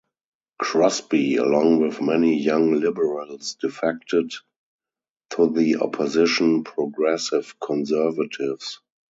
Crosbie 0.59 1.35
along 1.35 1.81
with 1.81 2.01
many 2.01 2.39
young 2.41 2.79
Liberals 2.79 3.53
defected 3.61 4.33
to 5.29 5.47
the 5.47 5.75
opposition 5.75 6.63
Progressive 6.63 7.59
Conservatives. 7.59 8.81